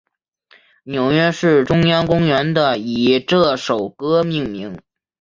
[0.81, 4.81] 纽约市中央公园的以这首歌命名。